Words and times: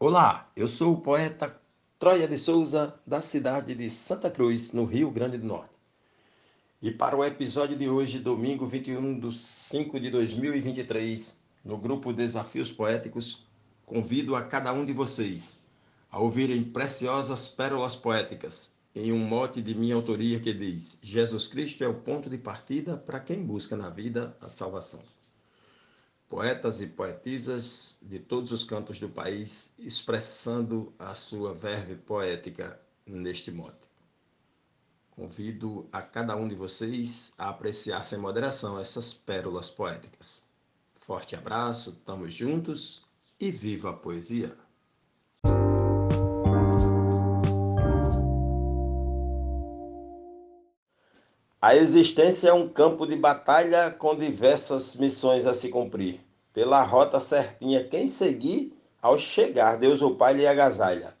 Olá, 0.00 0.48
eu 0.54 0.68
sou 0.68 0.92
o 0.92 1.00
poeta 1.00 1.60
Troia 1.98 2.28
de 2.28 2.38
Souza, 2.38 2.94
da 3.04 3.20
cidade 3.20 3.74
de 3.74 3.90
Santa 3.90 4.30
Cruz, 4.30 4.72
no 4.72 4.84
Rio 4.84 5.10
Grande 5.10 5.38
do 5.38 5.44
Norte. 5.44 5.74
E 6.80 6.92
para 6.92 7.16
o 7.16 7.24
episódio 7.24 7.76
de 7.76 7.88
hoje, 7.88 8.20
domingo 8.20 8.64
21 8.64 9.18
de 9.18 9.36
5 9.36 9.98
de 9.98 10.08
2023, 10.08 11.40
no 11.64 11.76
grupo 11.76 12.12
Desafios 12.12 12.70
Poéticos, 12.70 13.44
convido 13.84 14.36
a 14.36 14.42
cada 14.42 14.72
um 14.72 14.84
de 14.84 14.92
vocês 14.92 15.58
a 16.12 16.20
ouvirem 16.20 16.62
preciosas 16.62 17.48
pérolas 17.48 17.96
poéticas 17.96 18.76
em 18.94 19.10
um 19.10 19.18
mote 19.18 19.60
de 19.60 19.74
minha 19.74 19.96
autoria 19.96 20.38
que 20.38 20.54
diz: 20.54 21.00
Jesus 21.02 21.48
Cristo 21.48 21.82
é 21.82 21.88
o 21.88 21.94
ponto 21.94 22.30
de 22.30 22.38
partida 22.38 22.96
para 22.96 23.18
quem 23.18 23.44
busca 23.44 23.74
na 23.74 23.90
vida 23.90 24.36
a 24.40 24.48
salvação. 24.48 25.02
Poetas 26.28 26.80
e 26.80 26.86
poetisas 26.86 27.98
de 28.02 28.18
todos 28.18 28.52
os 28.52 28.62
cantos 28.62 28.98
do 28.98 29.08
país 29.08 29.72
expressando 29.78 30.92
a 30.98 31.14
sua 31.14 31.54
verve 31.54 31.94
poética 31.96 32.78
neste 33.06 33.50
mote. 33.50 33.88
Convido 35.10 35.88
a 35.90 36.02
cada 36.02 36.36
um 36.36 36.46
de 36.46 36.54
vocês 36.54 37.32
a 37.38 37.48
apreciar 37.48 38.02
sem 38.02 38.18
moderação 38.18 38.78
essas 38.78 39.14
pérolas 39.14 39.70
poéticas. 39.70 40.46
Forte 40.94 41.34
abraço, 41.34 41.96
tamo 42.04 42.28
juntos 42.28 43.02
e 43.40 43.50
viva 43.50 43.90
a 43.90 43.94
poesia! 43.94 44.67
A 51.60 51.74
existência 51.74 52.50
é 52.50 52.52
um 52.52 52.68
campo 52.68 53.04
de 53.04 53.16
batalha 53.16 53.90
com 53.90 54.14
diversas 54.14 54.94
missões 54.94 55.44
a 55.44 55.52
se 55.52 55.70
cumprir. 55.70 56.20
Pela 56.54 56.84
rota 56.84 57.18
certinha, 57.18 57.82
quem 57.82 58.06
seguir, 58.06 58.72
ao 59.02 59.18
chegar, 59.18 59.76
Deus 59.76 60.00
o 60.00 60.14
Pai 60.14 60.34
lhe 60.34 60.46
agasalha. 60.46 61.16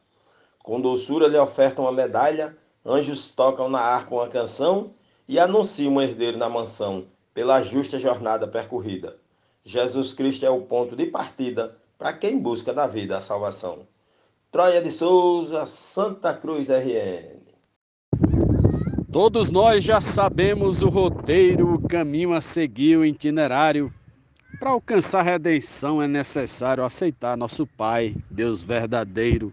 Com 0.62 0.80
doçura 0.80 1.26
lhe 1.26 1.36
oferta 1.36 1.82
uma 1.82 1.90
medalha, 1.90 2.56
anjos 2.86 3.30
tocam 3.30 3.68
na 3.68 3.80
arca 3.80 4.14
uma 4.14 4.28
canção 4.28 4.94
e 5.26 5.40
anunciam 5.40 5.94
um 5.94 6.00
herdeiro 6.00 6.38
na 6.38 6.48
mansão, 6.48 7.08
pela 7.34 7.60
justa 7.60 7.98
jornada 7.98 8.46
percorrida. 8.46 9.18
Jesus 9.64 10.12
Cristo 10.12 10.46
é 10.46 10.50
o 10.50 10.62
ponto 10.62 10.94
de 10.94 11.06
partida 11.06 11.76
para 11.98 12.12
quem 12.12 12.38
busca 12.38 12.72
da 12.72 12.86
vida 12.86 13.16
a 13.16 13.20
salvação. 13.20 13.88
Troia 14.52 14.80
de 14.80 14.92
Souza, 14.92 15.66
Santa 15.66 16.32
Cruz 16.32 16.68
RN. 16.68 17.57
Todos 19.10 19.50
nós 19.50 19.82
já 19.82 20.02
sabemos 20.02 20.82
o 20.82 20.90
roteiro, 20.90 21.72
o 21.72 21.80
caminho 21.80 22.34
a 22.34 22.42
seguir, 22.42 22.98
o 22.98 23.06
itinerário. 23.06 23.90
Para 24.60 24.72
alcançar 24.72 25.20
a 25.20 25.22
redenção 25.22 26.02
é 26.02 26.06
necessário 26.06 26.84
aceitar 26.84 27.34
nosso 27.34 27.66
Pai, 27.66 28.14
Deus 28.30 28.62
verdadeiro. 28.62 29.50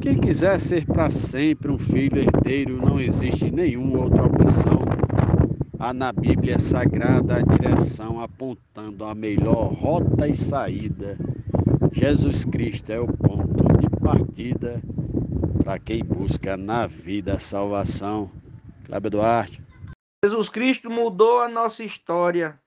Quem 0.00 0.16
quiser 0.16 0.58
ser 0.58 0.86
para 0.86 1.10
sempre 1.10 1.70
um 1.70 1.76
filho 1.76 2.22
herdeiro, 2.22 2.78
não 2.78 2.98
existe 2.98 3.50
nenhuma 3.50 4.04
outra 4.04 4.24
opção. 4.24 4.78
Há 5.78 5.92
na 5.92 6.10
Bíblia 6.10 6.58
Sagrada 6.58 7.36
a 7.36 7.42
direção 7.42 8.18
apontando 8.18 9.04
a 9.04 9.14
melhor 9.14 9.74
rota 9.74 10.26
e 10.26 10.32
saída. 10.32 11.18
Jesus 11.92 12.46
Cristo 12.46 12.90
é 12.90 12.98
o 12.98 13.06
ponto 13.06 13.78
de 13.78 13.90
partida 14.00 14.80
para 15.62 15.78
quem 15.78 16.02
busca 16.02 16.56
na 16.56 16.86
vida 16.86 17.34
a 17.34 17.38
salvação. 17.38 18.39
Cláudio 18.90 19.10
Duarte. 19.10 19.64
Jesus 20.24 20.48
Cristo 20.48 20.90
mudou 20.90 21.40
a 21.40 21.48
nossa 21.48 21.84
história. 21.84 22.60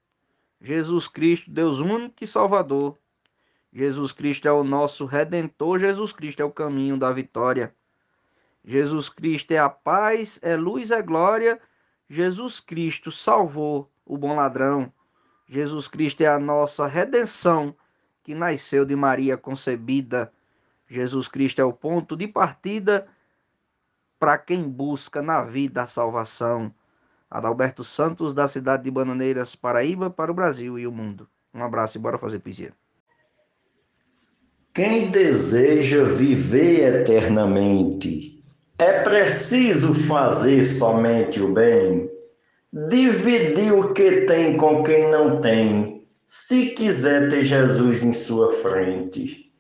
Jesus 0.62 1.06
Cristo, 1.06 1.52
Deus 1.52 1.82
único 1.82 2.24
e 2.24 2.28
Salvador. 2.28 2.98
Jesus 3.74 4.14
Cristo 4.14 4.48
é 4.48 4.52
o 4.54 4.64
nosso 4.64 5.06
redentor. 5.06 5.80
Jesus 5.80 6.14
Cristo 6.14 6.40
é 6.40 6.46
o 6.46 6.52
caminho 6.52 6.98
da 6.98 7.12
vitória. 7.12 7.76
Jesus 8.64 9.10
Cristo 9.10 9.52
é 9.52 9.58
a 9.58 9.68
paz, 9.68 10.40
é 10.42 10.56
luz, 10.56 10.92
é 10.92 11.02
glória. 11.02 11.60
Jesus 12.10 12.62
Cristo 12.62 13.12
salvou 13.12 13.92
o 14.06 14.18
bom 14.18 14.34
ladrão. 14.34 14.94
Jesus 15.46 15.90
Cristo 15.90 16.22
é 16.22 16.28
a 16.28 16.40
nossa 16.40 16.88
redenção 16.88 17.76
que 18.24 18.34
nasceu 18.34 18.86
de 18.86 18.96
Maria 18.96 19.36
concebida. 19.36 20.32
Jesus 20.88 21.28
Cristo 21.28 21.60
é 21.60 21.66
o 21.66 21.74
ponto 21.74 22.16
de 22.16 22.30
partida 22.30 23.10
para 24.24 24.38
quem 24.38 24.64
busca 24.64 25.22
na 25.22 25.42
vida 25.42 25.82
a 25.82 25.86
salvação. 25.86 26.74
Adalberto 27.30 27.84
Santos, 27.84 28.34
da 28.34 28.48
cidade 28.48 28.84
de 28.84 28.90
Bananeiras, 28.90 29.54
Paraíba, 29.54 30.10
para 30.10 30.32
o 30.32 30.34
Brasil 30.34 30.80
e 30.80 30.88
o 30.88 30.94
mundo. 30.94 31.28
Um 31.54 31.62
abraço 31.62 31.98
e 31.98 32.00
bora 32.00 32.18
fazer 32.18 32.40
poesia. 32.40 32.72
Quem 34.74 35.12
deseja 35.12 36.06
viver 36.06 37.02
eternamente, 37.02 38.42
é 38.80 39.02
preciso 39.02 39.94
fazer 39.94 40.64
somente 40.64 41.42
o 41.42 41.52
bem, 41.52 42.10
dividir 42.72 43.74
o 43.74 43.94
que 43.94 44.22
tem 44.22 44.56
com 44.56 44.84
quem 44.84 45.12
não 45.12 45.42
tem, 45.42 46.08
se 46.26 46.68
quiser 46.68 47.28
ter 47.28 47.44
Jesus 47.44 48.06
em 48.06 48.14
sua 48.14 48.54
frente. 48.54 49.52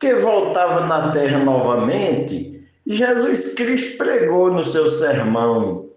Que 0.00 0.16
voltava 0.16 0.84
na 0.84 1.12
terra 1.12 1.38
novamente, 1.38 2.53
Jesus 2.86 3.54
Cristo 3.54 3.96
pregou 3.96 4.52
no 4.52 4.62
seu 4.62 4.90
sermão: 4.90 5.88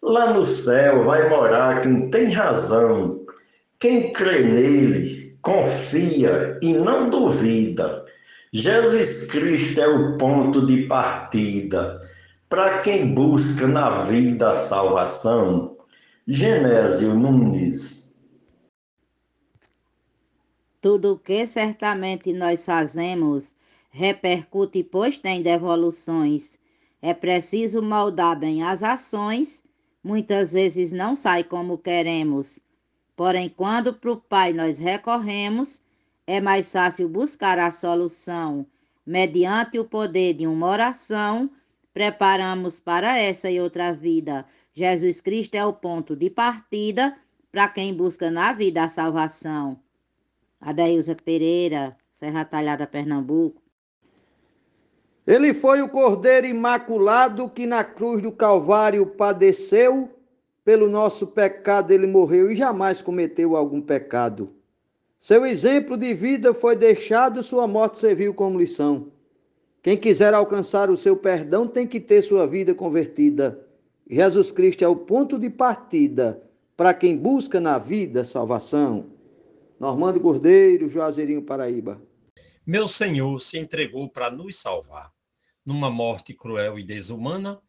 lá 0.00 0.32
no 0.32 0.44
céu 0.44 1.02
vai 1.02 1.28
morar 1.28 1.80
quem 1.80 2.08
tem 2.10 2.30
razão, 2.30 3.24
quem 3.80 4.12
crê 4.12 4.44
nele, 4.44 5.36
confia 5.42 6.58
e 6.62 6.74
não 6.74 7.10
duvida. 7.10 8.04
Jesus 8.52 9.26
Cristo 9.26 9.80
é 9.80 9.88
o 9.88 10.16
ponto 10.16 10.64
de 10.64 10.86
partida 10.86 12.00
para 12.48 12.78
quem 12.78 13.12
busca 13.12 13.66
na 13.66 14.02
vida 14.02 14.52
a 14.52 14.54
salvação. 14.54 15.76
Genésio 16.28 17.14
Nunes. 17.14 18.14
Tudo 20.80 21.14
o 21.14 21.18
que 21.18 21.46
certamente 21.46 22.32
nós 22.32 22.64
fazemos 22.64 23.55
repercute, 23.96 24.84
pois 24.84 25.16
tem 25.16 25.40
devoluções. 25.40 26.58
É 27.00 27.14
preciso 27.14 27.80
moldar 27.82 28.38
bem 28.38 28.62
as 28.62 28.82
ações, 28.82 29.64
muitas 30.04 30.52
vezes 30.52 30.92
não 30.92 31.14
sai 31.14 31.42
como 31.42 31.78
queremos. 31.78 32.60
Porém, 33.16 33.48
quando 33.48 33.94
para 33.94 34.12
o 34.12 34.18
Pai 34.18 34.52
nós 34.52 34.78
recorremos, 34.78 35.80
é 36.26 36.42
mais 36.42 36.70
fácil 36.70 37.08
buscar 37.08 37.58
a 37.58 37.70
solução. 37.70 38.66
Mediante 39.06 39.78
o 39.78 39.84
poder 39.86 40.34
de 40.34 40.46
uma 40.46 40.66
oração, 40.66 41.48
preparamos 41.94 42.78
para 42.78 43.18
essa 43.18 43.50
e 43.50 43.58
outra 43.58 43.92
vida. 43.92 44.44
Jesus 44.74 45.22
Cristo 45.22 45.54
é 45.54 45.64
o 45.64 45.72
ponto 45.72 46.14
de 46.14 46.28
partida 46.28 47.16
para 47.50 47.66
quem 47.68 47.94
busca 47.94 48.30
na 48.30 48.52
vida 48.52 48.84
a 48.84 48.88
salvação. 48.90 49.80
Adeilza 50.60 51.14
Pereira, 51.14 51.96
Serra 52.10 52.44
Talhada, 52.44 52.86
Pernambuco. 52.86 53.65
Ele 55.26 55.52
foi 55.52 55.82
o 55.82 55.88
Cordeiro 55.88 56.46
Imaculado 56.46 57.50
que 57.50 57.66
na 57.66 57.82
cruz 57.82 58.22
do 58.22 58.30
Calvário 58.30 59.04
padeceu, 59.04 60.08
pelo 60.64 60.88
nosso 60.88 61.26
pecado 61.26 61.90
ele 61.90 62.06
morreu 62.06 62.48
e 62.48 62.54
jamais 62.54 63.02
cometeu 63.02 63.56
algum 63.56 63.80
pecado. 63.80 64.52
Seu 65.18 65.44
exemplo 65.44 65.96
de 65.96 66.14
vida 66.14 66.54
foi 66.54 66.76
deixado, 66.76 67.42
sua 67.42 67.66
morte 67.66 67.98
serviu 67.98 68.32
como 68.34 68.58
lição. 68.58 69.08
Quem 69.82 69.96
quiser 69.96 70.32
alcançar 70.32 70.90
o 70.90 70.96
seu 70.96 71.16
perdão 71.16 71.66
tem 71.66 71.88
que 71.88 71.98
ter 71.98 72.22
sua 72.22 72.46
vida 72.46 72.72
convertida. 72.72 73.66
Jesus 74.08 74.52
Cristo 74.52 74.84
é 74.84 74.88
o 74.88 74.94
ponto 74.94 75.40
de 75.40 75.50
partida 75.50 76.40
para 76.76 76.94
quem 76.94 77.16
busca 77.16 77.60
na 77.60 77.78
vida 77.78 78.24
salvação. 78.24 79.06
Normando 79.78 80.20
Cordeiro, 80.20 80.88
Juazeirinho, 80.88 81.42
Paraíba. 81.42 82.00
Meu 82.64 82.86
Senhor 82.86 83.40
se 83.40 83.58
entregou 83.58 84.08
para 84.08 84.30
nos 84.30 84.56
salvar 84.56 85.15
numa 85.66 85.90
morte 85.90 86.32
cruel 86.32 86.78
e 86.78 86.84
desumana, 86.84 87.60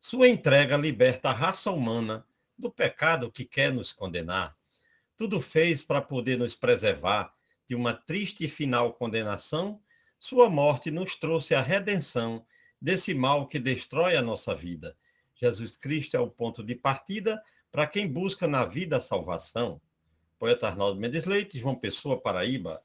sua 0.00 0.28
entrega 0.28 0.76
liberta 0.76 1.30
a 1.30 1.32
raça 1.32 1.70
humana 1.70 2.26
do 2.58 2.70
pecado 2.70 3.30
que 3.30 3.44
quer 3.44 3.72
nos 3.72 3.92
condenar. 3.92 4.56
Tudo 5.16 5.40
fez 5.40 5.82
para 5.82 6.02
poder 6.02 6.36
nos 6.36 6.56
preservar 6.56 7.32
de 7.66 7.74
uma 7.74 7.94
triste 7.94 8.44
e 8.44 8.48
final 8.48 8.92
condenação. 8.92 9.80
Sua 10.18 10.50
morte 10.50 10.90
nos 10.90 11.14
trouxe 11.14 11.54
a 11.54 11.62
redenção 11.62 12.44
desse 12.80 13.14
mal 13.14 13.46
que 13.46 13.58
destrói 13.58 14.16
a 14.16 14.22
nossa 14.22 14.54
vida. 14.54 14.96
Jesus 15.34 15.76
Cristo 15.76 16.16
é 16.16 16.20
o 16.20 16.30
ponto 16.30 16.62
de 16.62 16.74
partida 16.74 17.42
para 17.70 17.86
quem 17.86 18.06
busca 18.06 18.46
na 18.46 18.64
vida 18.64 18.96
a 18.96 19.00
salvação. 19.00 19.80
Poeta 20.38 20.66
Arnaldo 20.66 21.00
Mendes 21.00 21.24
Leite, 21.24 21.58
João 21.58 21.74
Pessoa, 21.74 22.20
Paraíba. 22.20 22.82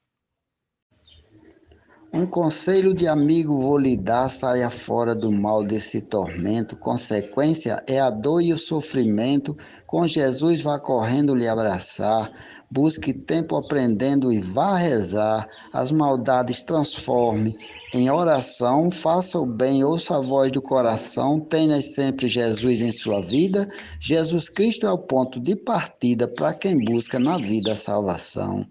Um 2.12 2.26
conselho 2.26 2.92
de 2.92 3.06
amigo 3.06 3.60
vou 3.60 3.78
lhe 3.78 3.96
dar, 3.96 4.28
saia 4.28 4.68
fora 4.68 5.14
do 5.14 5.30
mal 5.30 5.62
desse 5.62 6.00
tormento. 6.00 6.74
Consequência 6.74 7.80
é 7.86 8.00
a 8.00 8.10
dor 8.10 8.42
e 8.42 8.52
o 8.52 8.58
sofrimento. 8.58 9.56
Com 9.86 10.04
Jesus 10.08 10.60
vá 10.60 10.76
correndo 10.80 11.36
lhe 11.36 11.46
abraçar. 11.46 12.28
Busque 12.68 13.12
tempo 13.12 13.54
aprendendo 13.54 14.32
e 14.32 14.40
vá 14.40 14.76
rezar. 14.76 15.46
As 15.72 15.92
maldades 15.92 16.64
transforme 16.64 17.56
em 17.94 18.10
oração, 18.10 18.90
faça 18.90 19.38
o 19.38 19.46
bem, 19.46 19.84
ouça 19.84 20.16
a 20.16 20.20
voz 20.20 20.50
do 20.50 20.60
coração, 20.60 21.40
tenha 21.40 21.80
sempre 21.80 22.26
Jesus 22.26 22.80
em 22.80 22.90
sua 22.90 23.20
vida. 23.20 23.68
Jesus 24.00 24.48
Cristo 24.48 24.84
é 24.84 24.90
o 24.90 24.98
ponto 24.98 25.38
de 25.40 25.54
partida 25.54 26.26
para 26.26 26.54
quem 26.54 26.84
busca 26.84 27.20
na 27.20 27.38
vida 27.38 27.72
a 27.72 27.76
salvação. 27.76 28.66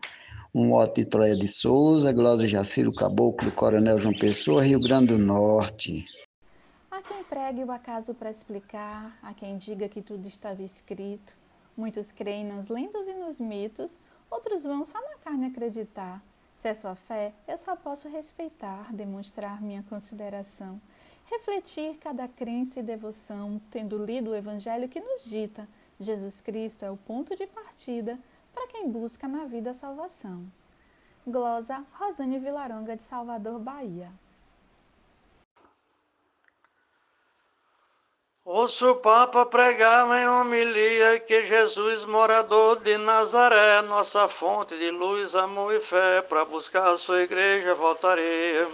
Um 0.52 0.74
Otto 0.74 0.96
de 0.96 1.06
Troia 1.06 1.36
de 1.36 1.48
Souza, 1.48 2.12
Glória 2.12 2.48
Jaciro 2.48 2.92
Caboclo, 2.92 3.52
Coronel 3.52 4.00
João 4.00 4.16
Pessoa, 4.16 4.64
Rio 4.64 4.80
Grande 4.80 5.10
do 5.10 5.20
Norte. 5.20 6.04
Há 6.90 7.04
quem 7.04 7.24
pregue 7.24 7.64
o 7.64 7.72
acaso 7.72 8.16
para 8.16 8.32
explicar, 8.32 9.16
há 9.22 9.32
quem 9.32 9.60
diga 9.60 9.88
que 9.88 10.02
tudo 10.02 10.28
estava 10.28 10.64
escrito. 10.64 11.38
Muitos 11.78 12.12
creem 12.12 12.44
nas 12.44 12.68
lendas 12.68 13.08
e 13.08 13.14
nos 13.14 13.40
mitos, 13.40 14.00
outros 14.28 14.64
vão 14.64 14.84
só 14.84 15.00
na 15.00 15.18
carne 15.24 15.46
acreditar. 15.46 16.20
Se 16.56 16.68
é 16.68 16.74
sua 16.74 16.96
fé, 16.96 17.32
eu 17.48 17.58
só 17.60 17.76
posso 17.76 18.10
respeitar, 18.10 18.92
demonstrar 18.92 19.62
minha 19.62 19.84
consideração, 19.84 20.82
refletir 21.26 21.98
cada 21.98 22.28
crença 22.28 22.80
e 22.80 22.84
devoção, 22.84 23.62
tendo 23.70 24.04
lido 24.04 24.32
o 24.32 24.36
Evangelho 24.36 24.90
que 24.90 25.00
nos 25.00 25.26
dita: 25.26 25.68
Jesus 26.00 26.42
Cristo 26.42 26.84
é 26.84 26.90
o 26.90 26.98
ponto 26.98 27.36
de 27.36 27.46
partida 27.46 28.18
busca 28.88 29.28
na 29.28 29.46
vida 29.46 29.72
a 29.72 29.74
salvação. 29.74 30.46
Glosa 31.26 31.86
Rosane 31.94 32.40
Vilaronga 32.40 32.96
de 32.96 33.04
Salvador, 33.04 33.60
Bahia. 33.60 34.12
Ouço 38.52 38.90
o 38.90 38.96
Papa 38.96 39.46
pregar 39.46 40.08
em 40.20 40.28
homilia 40.28 41.20
que 41.20 41.46
Jesus, 41.46 42.04
morador 42.06 42.80
de 42.80 42.98
Nazaré, 42.98 43.84
nossa 43.84 44.28
fonte 44.28 44.76
de 44.76 44.90
luz, 44.90 45.36
amor 45.36 45.72
e 45.72 45.80
fé, 45.80 46.24
para 46.24 46.46
buscar 46.46 46.88
a 46.88 46.98
sua 46.98 47.22
igreja 47.22 47.76
voltarei. 47.76 48.68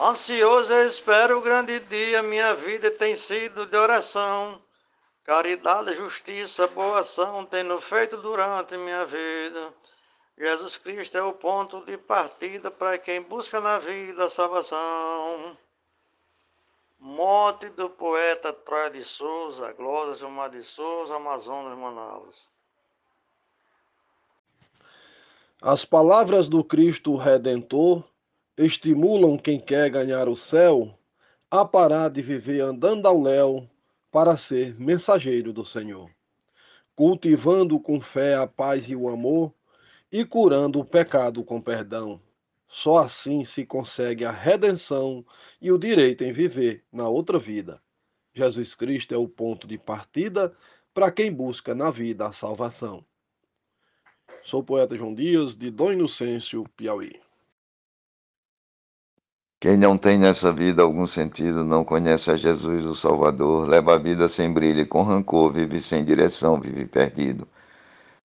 Ansioso 0.00 0.72
eu 0.72 0.88
espero 0.88 1.38
o 1.38 1.40
grande 1.40 1.78
dia, 1.78 2.20
minha 2.22 2.54
vida 2.54 2.90
tem 2.90 3.14
sido 3.14 3.64
de 3.64 3.76
oração. 3.76 4.60
Caridade, 5.28 5.94
justiça, 5.94 6.66
boa 6.68 7.00
ação 7.00 7.44
tenho 7.44 7.78
feito 7.82 8.16
durante 8.16 8.78
minha 8.78 9.04
vida. 9.04 9.74
Jesus 10.38 10.78
Cristo 10.78 11.18
é 11.18 11.22
o 11.22 11.34
ponto 11.34 11.84
de 11.84 11.98
partida 11.98 12.70
para 12.70 12.96
quem 12.96 13.20
busca 13.20 13.60
na 13.60 13.78
vida 13.78 14.24
a 14.24 14.30
salvação. 14.30 15.54
Morte 16.98 17.68
do 17.68 17.90
poeta 17.90 18.54
Troia 18.54 18.90
de 18.90 19.02
Souza, 19.02 19.70
Glória 19.74 20.14
Gilmar 20.14 20.48
de 20.48 20.62
Souza, 20.62 21.16
Amazonas, 21.16 21.76
Manaus. 21.76 22.48
As 25.60 25.84
palavras 25.84 26.48
do 26.48 26.64
Cristo 26.64 27.16
Redentor 27.16 28.02
estimulam 28.56 29.36
quem 29.36 29.60
quer 29.60 29.90
ganhar 29.90 30.26
o 30.26 30.38
céu 30.38 30.98
a 31.50 31.66
parar 31.66 32.08
de 32.08 32.22
viver 32.22 32.62
andando 32.62 33.06
ao 33.06 33.20
léu 33.20 33.68
para 34.10 34.36
ser 34.36 34.78
mensageiro 34.80 35.52
do 35.52 35.64
Senhor, 35.64 36.10
cultivando 36.94 37.78
com 37.78 38.00
fé 38.00 38.36
a 38.36 38.46
paz 38.46 38.88
e 38.88 38.96
o 38.96 39.08
amor 39.08 39.52
e 40.10 40.24
curando 40.24 40.80
o 40.80 40.84
pecado 40.84 41.44
com 41.44 41.60
perdão 41.60 42.20
só 42.68 42.98
assim 42.98 43.44
se 43.44 43.64
consegue 43.64 44.24
a 44.24 44.30
redenção 44.30 45.24
e 45.60 45.72
o 45.72 45.78
direito 45.78 46.22
em 46.22 46.32
viver 46.32 46.84
na 46.92 47.08
outra 47.08 47.38
vida. 47.38 47.82
Jesus 48.34 48.74
Cristo 48.74 49.14
é 49.14 49.16
o 49.16 49.26
ponto 49.26 49.66
de 49.66 49.78
partida 49.78 50.54
para 50.92 51.10
quem 51.10 51.32
busca 51.32 51.74
na 51.74 51.90
vida 51.90 52.26
a 52.26 52.32
salvação. 52.32 53.04
Sou 54.44 54.60
o 54.60 54.64
poeta 54.64 54.96
João 54.96 55.14
Dias, 55.14 55.56
de 55.56 55.70
Dom 55.70 55.92
Inocêncio, 55.92 56.64
Piauí. 56.76 57.20
Quem 59.60 59.76
não 59.76 59.98
tem 59.98 60.16
nessa 60.16 60.52
vida 60.52 60.82
algum 60.82 61.04
sentido, 61.04 61.64
não 61.64 61.82
conhece 61.82 62.30
a 62.30 62.36
Jesus, 62.36 62.84
o 62.84 62.94
Salvador, 62.94 63.68
leva 63.68 63.96
a 63.96 63.98
vida 63.98 64.28
sem 64.28 64.52
brilho 64.52 64.86
com 64.86 65.02
rancor, 65.02 65.52
vive 65.52 65.80
sem 65.80 66.04
direção, 66.04 66.60
vive 66.60 66.84
perdido. 66.84 67.46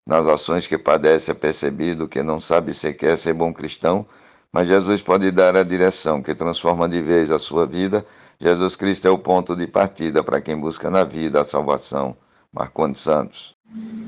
Nas 0.06 0.28
ações 0.28 0.68
que 0.68 0.78
padece 0.78 1.32
é 1.32 1.34
percebido 1.34 2.06
que 2.06 2.22
não 2.22 2.38
sabe 2.38 2.72
sequer 2.72 3.18
ser 3.18 3.34
bom 3.34 3.52
cristão, 3.52 4.06
mas 4.52 4.68
Jesus 4.68 5.02
pode 5.02 5.32
dar 5.32 5.56
a 5.56 5.64
direção 5.64 6.22
que 6.22 6.36
transforma 6.36 6.88
de 6.88 7.02
vez 7.02 7.32
a 7.32 7.38
sua 7.40 7.66
vida. 7.66 8.06
Jesus 8.38 8.76
Cristo 8.76 9.08
é 9.08 9.10
o 9.10 9.18
ponto 9.18 9.56
de 9.56 9.66
partida 9.66 10.22
para 10.22 10.40
quem 10.40 10.56
busca 10.56 10.88
na 10.88 11.02
vida 11.02 11.40
a 11.40 11.44
salvação. 11.44 12.16
Marcondes 12.52 13.02
Santos. 13.02 13.56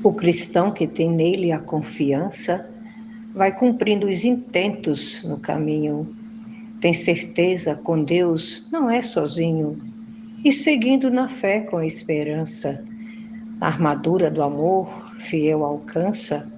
O 0.01 0.13
cristão 0.13 0.71
que 0.71 0.87
tem 0.87 1.11
nele 1.11 1.51
a 1.51 1.59
confiança 1.59 2.71
vai 3.35 3.51
cumprindo 3.51 4.07
os 4.07 4.23
intentos 4.23 5.21
no 5.23 5.37
caminho. 5.37 6.16
Tem 6.81 6.93
certeza 6.93 7.75
com 7.75 8.03
Deus, 8.03 8.67
não 8.71 8.89
é 8.89 9.01
sozinho. 9.01 9.79
E 10.43 10.51
seguindo 10.51 11.09
na 11.09 11.27
fé 11.27 11.61
com 11.61 11.81
esperança. 11.81 12.83
A 13.59 13.67
armadura 13.67 14.29
do 14.29 14.43
amor, 14.43 14.87
fiel 15.17 15.63
alcança, 15.63 16.51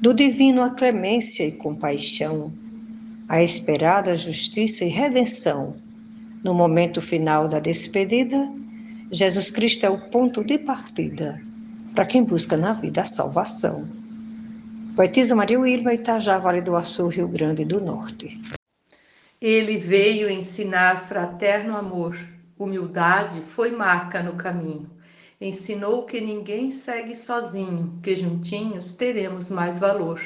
do 0.00 0.14
divino 0.14 0.62
a 0.62 0.70
clemência 0.70 1.44
e 1.44 1.52
compaixão 1.52 2.52
a 3.28 3.42
esperada 3.42 4.16
justiça 4.16 4.84
e 4.84 4.88
redenção. 4.88 5.74
No 6.44 6.54
momento 6.54 7.00
final 7.00 7.48
da 7.48 7.58
despedida, 7.58 8.50
Jesus 9.10 9.50
Cristo 9.50 9.84
é 9.84 9.90
o 9.90 9.98
ponto 10.10 10.44
de 10.44 10.58
partida 10.58 11.40
para 11.94 12.06
quem 12.06 12.22
busca 12.22 12.56
na 12.56 12.72
vida 12.74 13.00
a 13.00 13.06
salvação. 13.06 13.84
Poetisa 14.94 15.34
Maria 15.34 15.58
Wilma, 15.58 15.94
Itajá, 15.94 16.38
Vale 16.38 16.60
do 16.60 16.76
Açu, 16.76 17.08
Rio 17.08 17.28
Grande 17.28 17.64
do 17.64 17.80
Norte. 17.80 18.38
Ele 19.40 19.78
veio 19.78 20.30
ensinar 20.30 21.06
fraterno 21.06 21.76
amor, 21.76 22.16
humildade 22.58 23.40
foi 23.42 23.70
marca 23.70 24.22
no 24.22 24.34
caminho. 24.34 24.90
Ensinou 25.40 26.04
que 26.04 26.20
ninguém 26.20 26.70
segue 26.70 27.14
sozinho, 27.14 27.98
que 28.02 28.14
juntinhos 28.16 28.94
teremos 28.94 29.50
mais 29.50 29.78
valor 29.78 30.20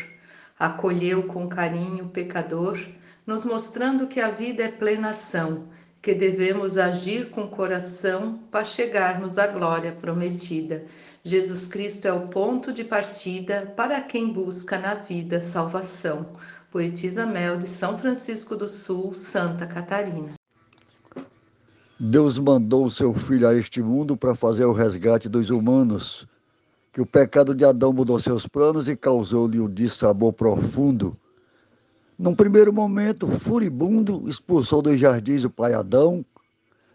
acolheu 0.61 1.23
com 1.23 1.49
carinho 1.49 2.05
o 2.05 2.09
pecador, 2.11 2.79
nos 3.27 3.47
mostrando 3.47 4.07
que 4.07 4.21
a 4.21 4.29
vida 4.29 4.63
é 4.63 4.69
plena 4.69 5.09
ação, 5.11 5.71
que 6.03 6.13
devemos 6.13 6.77
agir 6.77 7.31
com 7.31 7.49
coração 7.49 8.41
para 8.51 8.63
chegarmos 8.63 9.39
à 9.39 9.47
glória 9.47 9.93
prometida. 9.93 10.85
Jesus 11.25 11.67
Cristo 11.67 12.07
é 12.07 12.13
o 12.13 12.29
ponto 12.29 12.75
de 12.75 12.85
partida 12.85 13.73
para 13.75 14.03
quem 14.03 14.31
busca 14.31 14.79
na 14.79 14.95
vida 14.95 15.41
salvação. 15.41 16.37
Poetisa 16.71 17.27
Mel 17.27 17.59
de 17.59 17.69
São 17.69 17.99
Francisco 17.99 18.55
do 18.55 18.69
Sul, 18.69 19.13
Santa 19.13 19.67
Catarina. 19.67 20.35
Deus 21.99 22.39
mandou 22.39 22.87
o 22.87 22.91
seu 22.91 23.13
filho 23.13 23.49
a 23.49 23.55
este 23.55 23.83
mundo 23.83 24.17
para 24.17 24.37
fazer 24.37 24.65
o 24.67 24.73
resgate 24.73 25.29
dos 25.29 25.51
humanos 25.51 26.29
que 26.93 27.01
o 27.01 27.07
pecado 27.07 27.55
de 27.55 27.65
Adão 27.65 27.93
mudou 27.93 28.19
seus 28.19 28.47
planos 28.47 28.89
e 28.89 28.97
causou-lhe 28.97 29.61
um 29.61 29.69
dissabor 29.69 30.33
profundo. 30.33 31.17
Num 32.19 32.35
primeiro 32.35 32.73
momento, 32.73 33.27
furibundo, 33.27 34.29
expulsou 34.29 34.81
dos 34.81 34.99
jardins 34.99 35.43
o 35.45 35.51
pai 35.51 35.73
Adão, 35.73 36.25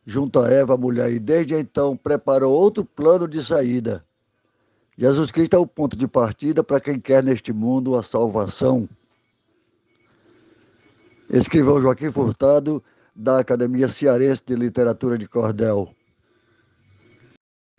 junto 0.05 0.39
a 0.39 0.49
Eva, 0.49 0.75
a 0.75 0.77
mulher, 0.77 1.11
e 1.11 1.19
desde 1.19 1.53
então 1.53 1.97
preparou 1.97 2.53
outro 2.53 2.85
plano 2.85 3.27
de 3.27 3.43
saída. 3.43 4.05
Jesus 4.97 5.31
Cristo 5.31 5.55
é 5.55 5.59
o 5.59 5.67
ponto 5.67 5.97
de 5.97 6.07
partida 6.07 6.63
para 6.63 6.79
quem 6.79 6.99
quer 6.99 7.21
neste 7.21 7.51
mundo 7.51 7.95
a 7.95 8.03
salvação. 8.03 8.87
Escrivão 11.29 11.81
Joaquim 11.81 12.11
Furtado, 12.11 12.83
da 13.15 13.39
Academia 13.39 13.87
Cearense 13.87 14.43
de 14.45 14.55
Literatura 14.55 15.17
de 15.17 15.27
Cordel. 15.27 15.89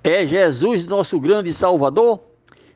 É 0.02 0.26
Jesus, 0.26 0.84
nosso 0.84 1.20
grande 1.20 1.52
Salvador, 1.52 2.20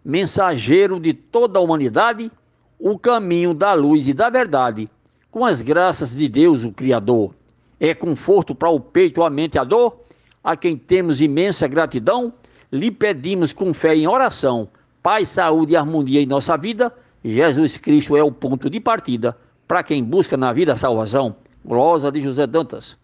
mensageiro 0.04 1.00
de 1.00 1.12
toda 1.12 1.58
a 1.58 1.62
humanidade, 1.62 2.30
o 2.78 2.98
caminho 2.98 3.52
da 3.52 3.72
luz 3.72 4.06
e 4.06 4.12
da 4.12 4.30
verdade, 4.30 4.88
com 5.30 5.44
as 5.44 5.60
graças 5.60 6.16
de 6.16 6.28
Deus, 6.28 6.64
o 6.64 6.72
Criador. 6.72 7.34
É 7.78 7.94
conforto 7.94 8.54
para 8.54 8.70
o 8.70 8.78
peito, 8.78 9.22
a 9.22 9.30
mente 9.30 9.54
e 9.54 9.58
a 9.58 9.64
dor, 9.64 10.00
a 10.42 10.56
quem 10.56 10.76
temos 10.76 11.20
imensa 11.20 11.66
gratidão, 11.66 12.32
lhe 12.70 12.90
pedimos 12.90 13.52
com 13.52 13.74
fé 13.74 13.94
em 13.94 14.06
oração, 14.06 14.68
paz, 15.02 15.30
saúde 15.30 15.72
e 15.72 15.76
harmonia 15.76 16.20
em 16.20 16.26
nossa 16.26 16.56
vida. 16.56 16.92
Jesus 17.24 17.76
Cristo 17.76 18.16
é 18.16 18.22
o 18.22 18.32
ponto 18.32 18.70
de 18.70 18.80
partida 18.80 19.36
para 19.70 19.84
quem 19.84 20.02
busca 20.02 20.36
na 20.36 20.52
vida 20.52 20.72
a 20.72 20.76
salvação. 20.76 21.36
Glosa 21.64 22.10
de 22.10 22.20
José 22.20 22.44
Dantas. 22.44 22.96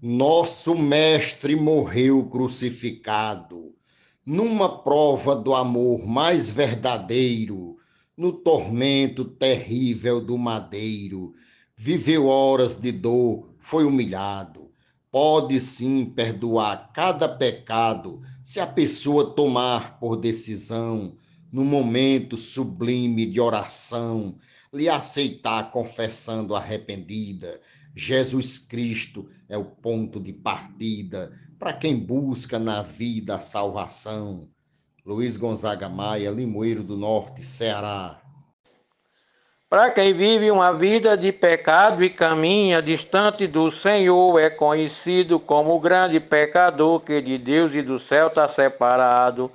Nosso 0.00 0.74
Mestre 0.74 1.54
morreu 1.54 2.24
crucificado, 2.30 3.74
numa 4.24 4.82
prova 4.82 5.36
do 5.36 5.54
amor 5.54 6.06
mais 6.06 6.50
verdadeiro, 6.50 7.76
no 8.16 8.32
tormento 8.32 9.22
terrível 9.22 10.18
do 10.18 10.38
madeiro. 10.38 11.34
Viveu 11.76 12.28
horas 12.28 12.78
de 12.78 12.90
dor, 12.90 13.50
foi 13.58 13.84
humilhado. 13.84 14.70
Pode 15.10 15.60
sim 15.60 16.06
perdoar 16.06 16.90
cada 16.94 17.28
pecado 17.28 18.22
se 18.42 18.60
a 18.60 18.66
pessoa 18.66 19.34
tomar 19.34 20.00
por 20.00 20.16
decisão 20.16 21.18
no 21.52 21.66
momento 21.66 22.38
sublime 22.38 23.26
de 23.26 23.38
oração, 23.38 24.38
lhe 24.72 24.88
aceitar 24.88 25.70
confessando 25.70 26.56
arrependida. 26.56 27.60
Jesus 27.94 28.58
Cristo 28.58 29.28
é 29.48 29.56
o 29.58 29.64
ponto 29.64 30.18
de 30.18 30.32
partida 30.32 31.30
para 31.58 31.74
quem 31.74 31.96
busca 31.96 32.58
na 32.58 32.82
vida 32.82 33.36
a 33.36 33.40
salvação. 33.40 34.48
Luiz 35.04 35.36
Gonzaga 35.36 35.88
Maia, 35.88 36.30
Limoeiro 36.30 36.82
do 36.82 36.96
Norte, 36.96 37.44
Ceará. 37.44 38.18
Para 39.68 39.90
quem 39.90 40.12
vive 40.12 40.50
uma 40.50 40.72
vida 40.72 41.16
de 41.16 41.32
pecado 41.32 42.02
e 42.02 42.10
caminha 42.10 42.80
distante 42.82 43.46
do 43.46 43.70
Senhor, 43.70 44.38
é 44.38 44.50
conhecido 44.50 45.40
como 45.40 45.74
o 45.74 45.80
grande 45.80 46.20
pecador 46.20 47.00
que 47.00 47.20
de 47.20 47.38
Deus 47.38 47.74
e 47.74 47.82
do 47.82 47.98
céu 47.98 48.28
está 48.28 48.48
separado. 48.48 49.50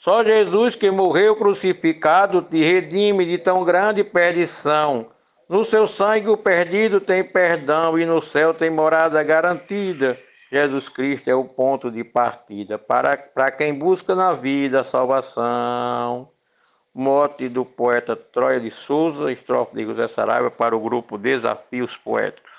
Só 0.00 0.24
Jesus 0.24 0.74
que 0.74 0.90
morreu 0.90 1.36
crucificado 1.36 2.40
te 2.40 2.64
redime 2.64 3.26
de 3.26 3.36
tão 3.36 3.62
grande 3.66 4.02
perdição. 4.02 5.10
No 5.46 5.62
seu 5.62 5.86
sangue 5.86 6.30
o 6.30 6.38
perdido 6.38 7.02
tem 7.02 7.22
perdão 7.22 7.98
e 7.98 8.06
no 8.06 8.22
céu 8.22 8.54
tem 8.54 8.70
morada 8.70 9.22
garantida. 9.22 10.18
Jesus 10.50 10.88
Cristo 10.88 11.28
é 11.28 11.34
o 11.34 11.44
ponto 11.44 11.90
de 11.90 12.02
partida 12.02 12.78
para, 12.78 13.14
para 13.14 13.50
quem 13.50 13.74
busca 13.74 14.14
na 14.14 14.32
vida 14.32 14.80
a 14.80 14.84
salvação. 14.84 16.30
Mote 16.94 17.46
do 17.50 17.66
poeta 17.66 18.16
Troia 18.16 18.58
de 18.58 18.70
Souza, 18.70 19.30
estrofe 19.30 19.76
de 19.76 19.84
José 19.84 20.08
Saraiva 20.08 20.50
para 20.50 20.74
o 20.74 20.80
grupo 20.80 21.18
Desafios 21.18 21.94
Poéticos. 21.98 22.50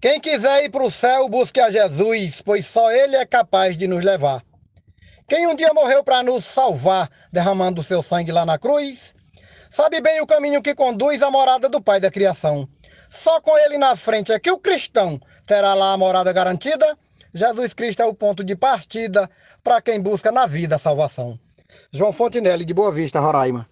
Quem 0.00 0.20
quiser 0.20 0.64
ir 0.64 0.68
para 0.68 0.82
o 0.82 0.90
céu, 0.90 1.28
busque 1.28 1.60
a 1.60 1.70
Jesus, 1.70 2.42
pois 2.42 2.66
só 2.66 2.90
Ele 2.90 3.14
é 3.14 3.24
capaz 3.24 3.76
de 3.76 3.86
nos 3.86 4.04
levar. 4.04 4.42
Quem 5.32 5.46
um 5.46 5.54
dia 5.54 5.72
morreu 5.72 6.04
para 6.04 6.22
nos 6.22 6.44
salvar, 6.44 7.08
derramando 7.32 7.80
o 7.80 7.82
seu 7.82 8.02
sangue 8.02 8.30
lá 8.30 8.44
na 8.44 8.58
cruz, 8.58 9.14
sabe 9.70 9.98
bem 9.98 10.20
o 10.20 10.26
caminho 10.26 10.60
que 10.60 10.74
conduz 10.74 11.22
à 11.22 11.30
morada 11.30 11.70
do 11.70 11.80
Pai 11.80 11.98
da 11.98 12.10
criação. 12.10 12.68
Só 13.08 13.40
com 13.40 13.56
Ele 13.56 13.78
na 13.78 13.96
frente 13.96 14.30
é 14.30 14.38
que 14.38 14.50
o 14.50 14.58
cristão 14.58 15.18
terá 15.46 15.72
lá 15.72 15.94
a 15.94 15.96
morada 15.96 16.30
garantida. 16.34 16.84
Jesus 17.32 17.72
Cristo 17.72 18.02
é 18.02 18.04
o 18.04 18.12
ponto 18.12 18.44
de 18.44 18.54
partida 18.54 19.26
para 19.64 19.80
quem 19.80 19.98
busca 20.02 20.30
na 20.30 20.44
vida 20.44 20.76
a 20.76 20.78
salvação. 20.78 21.40
João 21.90 22.12
Fontinelli, 22.12 22.66
de 22.66 22.74
Boa 22.74 22.92
Vista, 22.92 23.18
Roraima. 23.18 23.66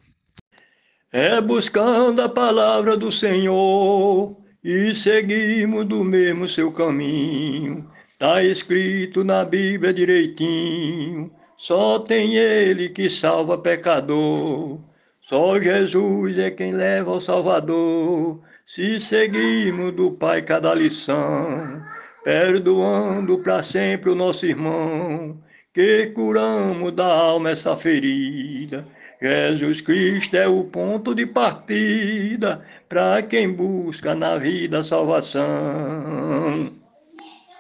É 1.13 1.43
buscando 1.43 2.23
a 2.23 2.29
palavra 2.31 2.97
do 2.97 3.13
Senhor 3.13 4.35
e 4.65 4.95
seguimos 4.95 5.87
do 5.87 6.03
mesmo 6.05 6.49
seu 6.49 6.73
caminho. 6.73 7.87
Tá 8.19 8.43
escrito 8.43 9.23
na 9.23 9.45
Bíblia 9.45 9.93
direitinho. 9.93 11.39
Só 11.61 11.99
tem 11.99 12.37
Ele 12.37 12.89
que 12.89 13.11
salva 13.11 13.59
pecador. 13.59 14.81
Só 15.21 15.61
Jesus 15.61 16.39
é 16.39 16.51
quem 16.51 16.73
leva 16.73 17.11
ao 17.11 17.21
Salvador. 17.21 18.41
Se 18.65 18.99
seguimos 18.99 19.93
do 19.93 20.11
Pai 20.11 20.41
cada 20.41 20.75
lição, 20.75 21.85
perdoando 22.25 23.39
para 23.41 23.63
sempre 23.63 24.09
o 24.09 24.15
nosso 24.15 24.47
irmão 24.47 25.39
que 25.75 26.07
curamos 26.07 26.93
da 26.93 27.05
alma 27.05 27.51
essa 27.51 27.77
ferida. 27.77 28.89
Jesus 29.21 29.83
Cristo 29.83 30.35
é 30.39 30.49
o 30.49 30.65
ponto 30.65 31.15
de 31.15 31.27
partida 31.27 32.65
para 32.89 33.23
quem 33.23 33.53
busca 33.53 34.15
na 34.15 34.39
vida 34.39 34.79
a 34.81 34.85
salvação. 34.85 36.73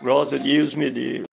Glória 0.01 0.39
a 0.39 0.43
Deus, 0.43 0.75
Deus. 0.75 1.30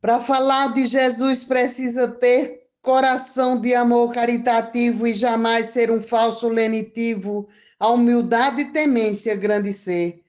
Para 0.00 0.20
falar 0.20 0.72
de 0.74 0.84
Jesus 0.84 1.44
precisa 1.44 2.06
ter 2.06 2.68
coração 2.80 3.60
de 3.60 3.74
amor 3.74 4.12
caritativo 4.12 5.06
e 5.06 5.12
jamais 5.12 5.66
ser 5.66 5.90
um 5.90 6.00
falso 6.00 6.48
lenitivo, 6.48 7.48
a 7.78 7.90
humildade 7.90 8.62
e 8.62 8.72
temência 8.72 9.34
grande 9.34 9.72
ser. 9.72 10.22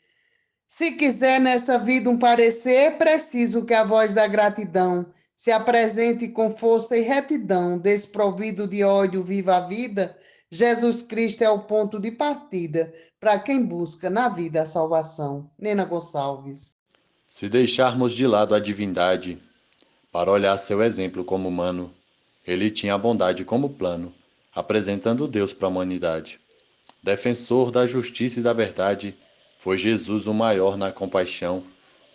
Se 0.67 0.91
quiser 0.91 1.39
nessa 1.39 1.77
vida 1.77 2.09
um 2.09 2.17
parecer, 2.17 2.75
é 2.75 2.91
preciso 2.91 3.65
que 3.65 3.73
a 3.73 3.83
voz 3.83 4.13
da 4.13 4.27
gratidão 4.27 5.05
se 5.35 5.51
apresente 5.51 6.27
com 6.27 6.55
força 6.55 6.97
e 6.97 7.01
retidão, 7.01 7.77
desprovido 7.77 8.67
de 8.67 8.83
ódio, 8.83 9.23
viva 9.23 9.55
a 9.55 9.61
vida, 9.61 10.17
Jesus 10.51 11.01
Cristo 11.01 11.43
é 11.43 11.49
o 11.49 11.59
ponto 11.63 11.99
de 11.99 12.11
partida 12.11 12.91
para 13.19 13.39
quem 13.39 13.63
busca 13.63 14.09
na 14.09 14.27
vida 14.29 14.63
a 14.63 14.65
salvação. 14.65 15.49
Nena 15.57 15.85
Gonçalves. 15.85 16.75
Se 17.31 17.47
deixarmos 17.47 18.13
de 18.13 18.25
lado 18.25 18.55
a 18.55 18.59
divindade 18.59 19.39
para 20.11 20.31
olhar 20.31 20.57
seu 20.57 20.81
exemplo 20.81 21.23
como 21.23 21.47
humano, 21.47 21.93
ele 22.45 22.71
tinha 22.71 22.93
a 22.93 22.97
bondade 22.97 23.43
como 23.43 23.69
plano, 23.69 24.13
apresentando 24.53 25.27
Deus 25.27 25.53
para 25.53 25.67
a 25.67 25.71
humanidade. 25.71 26.39
Defensor 27.01 27.71
da 27.71 27.85
justiça 27.85 28.39
e 28.39 28.43
da 28.43 28.53
verdade, 28.53 29.15
foi 29.59 29.77
Jesus 29.77 30.27
o 30.27 30.33
maior 30.33 30.77
na 30.77 30.91
compaixão, 30.91 31.63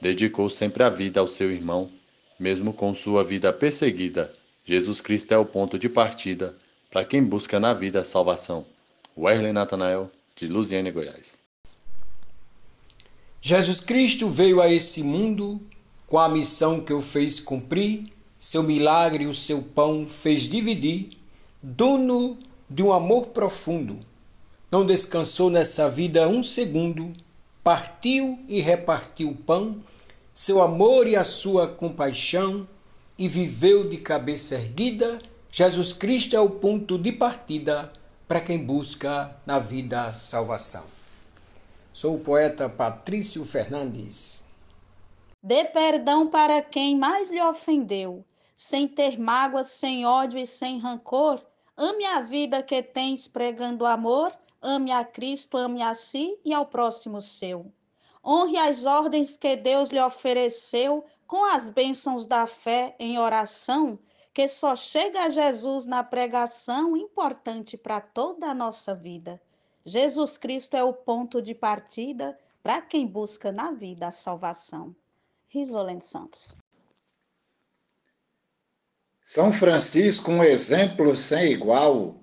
dedicou 0.00 0.50
sempre 0.50 0.82
a 0.82 0.88
vida 0.88 1.20
ao 1.20 1.26
seu 1.26 1.50
irmão 1.50 1.90
mesmo 2.38 2.72
com 2.72 2.94
sua 2.94 3.22
vida 3.22 3.52
perseguida, 3.52 4.32
Jesus 4.64 5.00
Cristo 5.00 5.32
é 5.32 5.38
o 5.38 5.44
ponto 5.44 5.78
de 5.78 5.88
partida 5.88 6.54
para 6.90 7.04
quem 7.04 7.22
busca 7.22 7.58
na 7.58 7.72
vida 7.74 8.00
a 8.00 8.04
salvação. 8.04 8.64
Wesley 9.16 9.52
Natanael, 9.52 10.10
de 10.36 10.46
Luziane, 10.46 10.90
Goiás. 10.90 11.38
Jesus 13.40 13.80
Cristo 13.80 14.30
veio 14.30 14.60
a 14.60 14.72
esse 14.72 15.02
mundo 15.02 15.60
com 16.14 16.20
a 16.20 16.28
missão 16.28 16.80
que 16.80 16.92
o 16.92 17.02
fez 17.02 17.40
cumprir, 17.40 18.04
seu 18.38 18.62
milagre, 18.62 19.26
o 19.26 19.34
seu 19.34 19.60
pão 19.60 20.06
fez 20.06 20.42
dividir, 20.42 21.18
dono 21.60 22.38
de 22.70 22.84
um 22.84 22.92
amor 22.92 23.30
profundo. 23.30 23.98
Não 24.70 24.86
descansou 24.86 25.50
nessa 25.50 25.90
vida 25.90 26.28
um 26.28 26.44
segundo, 26.44 27.12
partiu 27.64 28.38
e 28.46 28.60
repartiu 28.60 29.30
o 29.30 29.34
pão 29.34 29.82
seu 30.32 30.62
amor 30.62 31.08
e 31.08 31.16
a 31.16 31.24
sua 31.24 31.66
compaixão 31.66 32.64
e 33.18 33.28
viveu 33.28 33.88
de 33.88 33.96
cabeça 33.96 34.54
erguida, 34.54 35.20
Jesus 35.50 35.92
Cristo 35.92 36.36
é 36.36 36.40
o 36.40 36.48
ponto 36.48 36.96
de 36.96 37.10
partida 37.10 37.92
para 38.28 38.40
quem 38.40 38.64
busca 38.64 39.34
na 39.44 39.58
vida 39.58 40.12
salvação. 40.12 40.84
Sou 41.92 42.14
o 42.14 42.20
poeta 42.20 42.68
Patrício 42.68 43.44
Fernandes. 43.44 44.43
Dê 45.46 45.62
perdão 45.62 46.26
para 46.26 46.62
quem 46.62 46.96
mais 46.96 47.30
lhe 47.30 47.42
ofendeu, 47.42 48.24
sem 48.56 48.88
ter 48.88 49.20
mágoas, 49.20 49.66
sem 49.66 50.06
ódio 50.06 50.38
e 50.38 50.46
sem 50.46 50.78
rancor. 50.78 51.38
Ame 51.76 52.06
a 52.06 52.22
vida 52.22 52.62
que 52.62 52.82
tens 52.82 53.28
pregando 53.28 53.84
amor, 53.84 54.32
ame 54.62 54.90
a 54.90 55.04
Cristo, 55.04 55.58
ame 55.58 55.82
a 55.82 55.92
si 55.92 56.40
e 56.46 56.54
ao 56.54 56.64
próximo 56.64 57.20
seu. 57.20 57.70
Honre 58.24 58.56
as 58.56 58.86
ordens 58.86 59.36
que 59.36 59.54
Deus 59.54 59.90
lhe 59.90 60.00
ofereceu 60.00 61.04
com 61.26 61.44
as 61.44 61.68
bênçãos 61.68 62.26
da 62.26 62.46
fé 62.46 62.96
em 62.98 63.18
oração, 63.18 63.98
que 64.32 64.48
só 64.48 64.74
chega 64.74 65.24
a 65.24 65.28
Jesus 65.28 65.84
na 65.84 66.02
pregação, 66.02 66.96
importante 66.96 67.76
para 67.76 68.00
toda 68.00 68.46
a 68.46 68.54
nossa 68.54 68.94
vida. 68.94 69.38
Jesus 69.84 70.38
Cristo 70.38 70.74
é 70.74 70.82
o 70.82 70.94
ponto 70.94 71.42
de 71.42 71.54
partida 71.54 72.34
para 72.62 72.80
quem 72.80 73.06
busca 73.06 73.52
na 73.52 73.72
vida 73.72 74.06
a 74.06 74.10
salvação. 74.10 74.96
Risolene 75.54 76.02
Santos. 76.02 76.58
São 79.22 79.52
Francisco, 79.52 80.32
um 80.32 80.42
exemplo 80.42 81.14
sem 81.14 81.52
igual, 81.52 82.20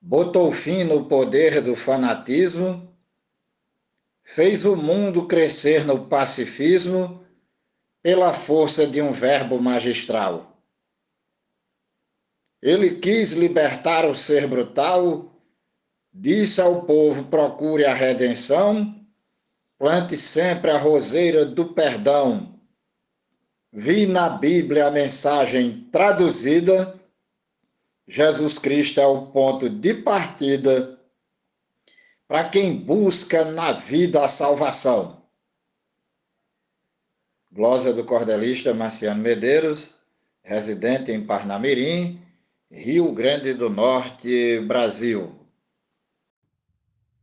botou 0.00 0.50
fim 0.50 0.82
no 0.82 1.06
poder 1.06 1.62
do 1.62 1.76
fanatismo 1.76 2.92
fez 4.24 4.64
o 4.64 4.76
mundo 4.76 5.26
crescer 5.26 5.86
no 5.86 6.06
pacifismo 6.06 7.24
pela 8.02 8.34
força 8.34 8.88
de 8.88 9.00
um 9.00 9.12
verbo 9.12 9.60
magistral. 9.60 10.60
Ele 12.60 12.96
quis 12.96 13.30
libertar 13.30 14.04
o 14.04 14.16
ser 14.16 14.48
brutal, 14.48 15.32
disse 16.12 16.60
ao 16.60 16.82
povo: 16.84 17.24
procure 17.26 17.84
a 17.84 17.94
redenção, 17.94 18.97
plante 19.78 20.16
sempre 20.16 20.70
a 20.70 20.78
roseira 20.78 21.46
do 21.46 21.72
perdão. 21.72 22.58
Vi 23.72 24.06
na 24.06 24.28
Bíblia 24.28 24.88
a 24.88 24.90
mensagem 24.90 25.88
traduzida. 25.92 26.98
Jesus 28.06 28.58
Cristo 28.58 29.00
é 29.00 29.06
o 29.06 29.26
ponto 29.26 29.68
de 29.70 29.94
partida 29.94 30.98
para 32.26 32.48
quem 32.48 32.76
busca 32.76 33.44
na 33.44 33.72
vida 33.72 34.24
a 34.24 34.28
salvação. 34.28 35.22
Glosa 37.50 37.92
do 37.92 38.04
cordelista 38.04 38.74
Marciano 38.74 39.22
Medeiros, 39.22 39.94
residente 40.42 41.10
em 41.12 41.24
Parnamirim, 41.24 42.20
Rio 42.70 43.12
Grande 43.12 43.54
do 43.54 43.70
Norte, 43.70 44.60
Brasil. 44.60 45.37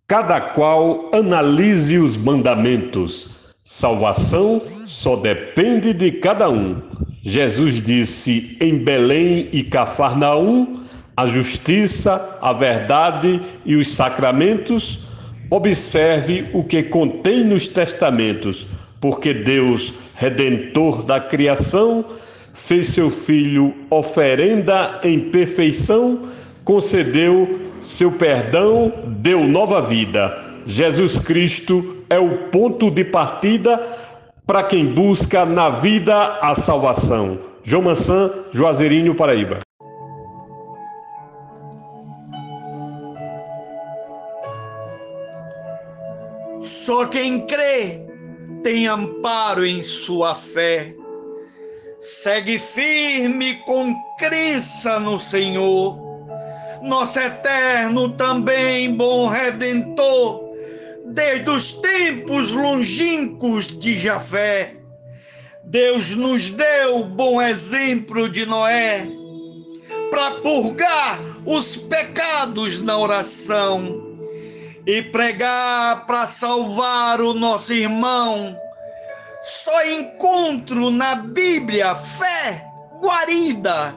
Cada 0.08 0.40
qual 0.40 1.10
analise 1.12 1.98
os 1.98 2.16
mandamentos. 2.16 3.54
Salvação 3.64 4.60
só 4.60 5.16
depende 5.16 5.94
de 5.94 6.12
cada 6.12 6.48
um. 6.48 6.80
Jesus 7.24 7.82
disse 7.82 8.56
em 8.62 8.84
Belém 8.84 9.50
e 9.52 9.64
Cafarnaum: 9.64 10.76
a 11.18 11.26
justiça, 11.26 12.38
a 12.40 12.54
verdade 12.54 13.42
e 13.66 13.76
os 13.76 13.88
sacramentos, 13.94 15.00
observe 15.50 16.50
o 16.54 16.64
que 16.64 16.84
contém 16.84 17.44
nos 17.44 17.68
testamentos, 17.68 18.68
porque 19.02 19.34
Deus, 19.34 19.92
redentor 20.14 21.04
da 21.04 21.20
criação, 21.20 22.06
fez 22.54 22.90
seu 22.90 23.10
filho 23.10 23.74
oferenda 23.90 25.00
em 25.04 25.32
perfeição, 25.32 26.30
concedeu 26.64 27.74
seu 27.86 28.12
perdão, 28.12 28.92
deu 29.06 29.44
nova 29.44 29.82
vida. 29.82 30.36
Jesus 30.65 31.20
Cristo 31.20 32.04
é 32.10 32.18
o 32.18 32.50
ponto 32.50 32.89
de 32.89 33.04
partida 33.06 33.77
para 34.46 34.63
quem 34.63 34.94
busca 34.94 35.46
na 35.46 35.70
vida 35.70 36.39
a 36.42 36.56
salvação. 36.56 37.39
João 37.63 37.84
Mansan, 37.84 38.32
Juazeirinho, 38.51 39.15
Paraíba. 39.15 39.60
Só 46.62 47.06
quem 47.06 47.46
crê 47.46 48.04
tem 48.63 48.88
amparo 48.88 49.65
em 49.65 49.84
sua 49.84 50.34
fé. 50.34 50.96
Segue 52.00 52.60
firme 52.60 53.56
com 53.65 53.96
crença 54.18 55.00
no 55.00 55.20
Senhor, 55.20 56.05
nosso 56.86 57.20
eterno 57.20 58.10
também 58.10 58.94
bom 58.94 59.27
redentor, 59.27 60.54
desde 61.08 61.50
os 61.50 61.74
tempos 61.74 62.51
longínquos 62.51 63.68
de 63.68 63.98
Jafé. 64.00 64.75
Deus 65.63 66.15
nos 66.15 66.51
deu 66.51 67.04
bom 67.04 67.42
exemplo 67.42 68.30
de 68.30 68.46
Noé 68.46 69.08
para 70.12 70.32
purgar 70.42 71.20
os 71.46 71.75
pecados 71.75 72.80
na 72.80 72.98
oração 72.98 74.18
e 74.86 75.01
pregar 75.01 76.06
para 76.06 76.27
salvar 76.27 77.20
o 77.20 77.34
nosso 77.34 77.74
irmão. 77.74 78.56
Só 79.42 79.86
encontro 79.86 80.92
na 80.92 81.15
Bíblia 81.15 81.96
fé 81.96 82.63
guarida. 83.01 83.96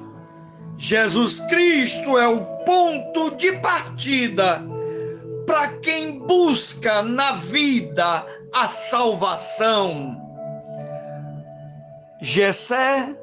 Jesus 0.76 1.40
Cristo 1.48 2.16
é 2.16 2.28
o 2.28 2.57
ponto 2.68 3.30
de 3.30 3.50
partida 3.60 4.62
para 5.46 5.68
quem 5.78 6.18
busca 6.18 7.00
na 7.00 7.32
vida 7.32 8.26
a 8.52 8.68
salvação. 8.68 10.20
Gessé 12.20 13.16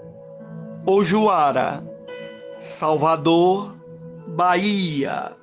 Ojuara, 0.84 1.88
Salvador, 2.58 3.76
Bahia. 4.30 5.34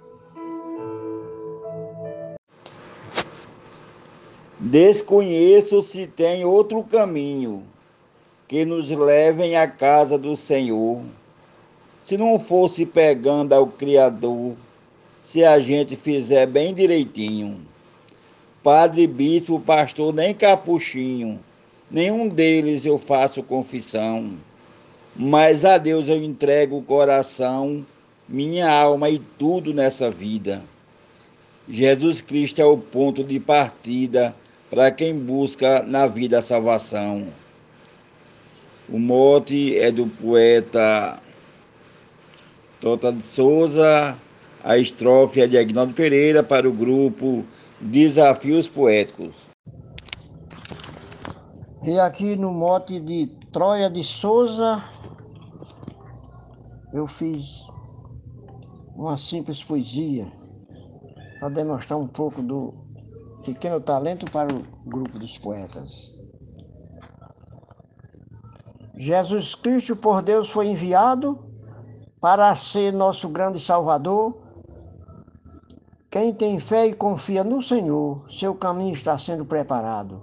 Desconheço 4.59 5.81
se 5.81 6.09
tem 6.09 6.45
outro 6.45 6.83
caminho 6.83 7.63
que 8.49 8.65
nos 8.65 8.91
levem 8.91 9.57
à 9.57 9.69
casa 9.69 10.19
do 10.19 10.37
Senhor. 10.37 11.03
Se 12.05 12.17
não 12.17 12.39
fosse 12.39 12.85
pegando 12.85 13.53
ao 13.53 13.67
Criador, 13.67 14.55
se 15.23 15.45
a 15.45 15.59
gente 15.59 15.97
fizer 15.97 16.47
bem 16.47 16.75
direitinho. 16.75 17.61
Padre, 18.63 19.07
bispo, 19.07 19.59
pastor, 19.61 20.13
nem 20.13 20.35
capuchinho, 20.35 21.41
nenhum 21.91 22.29
deles 22.29 22.85
eu 22.85 22.99
faço 22.99 23.43
confissão. 23.43 24.33
Mas 25.15 25.65
a 25.65 25.79
Deus 25.79 26.09
eu 26.09 26.23
entrego 26.23 26.79
o 26.79 26.83
coração, 26.83 27.85
minha 28.29 28.71
alma 28.71 29.11
e 29.11 29.19
tudo 29.19 29.73
nessa 29.73 30.11
vida. 30.11 30.63
Jesus 31.69 32.21
Cristo 32.21 32.61
é 32.61 32.65
o 32.65 32.77
ponto 32.77 33.23
de 33.23 33.39
partida 33.39 34.35
para 34.71 34.91
quem 34.91 35.15
busca 35.15 35.83
na 35.83 36.07
vida 36.07 36.39
a 36.39 36.43
salvação. 36.43 37.27
O 38.89 38.99
mote 38.99 39.79
é 39.79 39.91
do 39.91 40.07
poeta 40.07 41.21
Tota 42.83 43.13
de 43.13 43.23
Souza, 43.23 44.19
a 44.65 44.77
estrofe 44.77 45.41
é 45.41 45.47
de 45.47 45.57
Agnaldo 45.57 45.95
Pereira 45.95 46.43
para 46.43 46.69
o 46.69 46.73
grupo 46.73 47.45
Desafios 47.81 48.67
Poéticos. 48.67 49.49
E 51.85 51.97
aqui 52.01 52.35
no 52.35 52.53
mote 52.53 52.99
de 52.99 53.29
Troia 53.53 53.89
de 53.89 54.03
Souza, 54.03 54.83
eu 56.93 57.07
fiz 57.07 57.69
uma 58.97 59.17
simples 59.17 59.63
poesia 59.63 60.27
para 61.39 61.51
demonstrar 61.51 62.01
um 62.01 62.09
pouco 62.09 62.43
do 62.43 62.75
pequeno 63.45 63.81
talento 63.81 64.29
para 64.29 64.53
o 64.53 64.65
grupo 64.85 65.21
dos 65.21 65.39
poetas. 65.39 66.27
Jesus 68.97 69.55
Cristo 69.55 69.95
por 69.95 70.21
Deus 70.21 70.51
foi 70.51 70.67
enviado 70.67 71.52
para 72.23 72.57
ser 72.57 72.93
nosso 72.93 73.29
grande 73.29 73.61
Salvador. 73.61 74.39
Quem 76.09 76.33
tem 76.33 76.59
fé 76.59 76.87
e 76.87 76.95
confia 76.95 77.45
no 77.45 77.61
Senhor, 77.61 78.25
seu 78.31 78.55
caminho 78.55 78.95
está 78.95 79.19
sendo 79.19 79.45
preparado. 79.45 80.23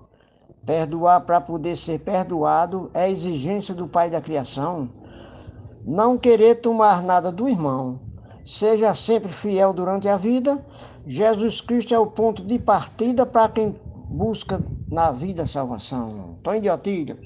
Perdoar 0.65 1.21
para 1.21 1.39
poder 1.41 1.77
ser 1.77 1.99
perdoado 1.99 2.89
é 2.93 3.11
exigência 3.11 3.75
do 3.75 3.87
Pai 3.87 4.09
da 4.09 4.21
criação. 4.21 4.89
Não 5.85 6.17
querer 6.17 6.55
tomar 6.61 7.03
nada 7.03 7.31
do 7.31 7.47
irmão. 7.47 7.99
Seja 8.45 8.95
sempre 8.95 9.31
fiel 9.31 9.73
durante 9.73 10.07
a 10.07 10.17
vida 10.17 10.65
Jesus 11.05 11.59
Cristo 11.59 11.93
é 11.93 11.97
o 11.97 12.05
ponto 12.05 12.43
de 12.43 12.59
partida 12.59 13.25
para 13.25 13.49
quem 13.49 13.75
busca 14.09 14.61
na 14.91 15.11
vida 15.11 15.47
salvação. 15.47 16.37
De 16.61 16.69
Otília. 16.69 17.17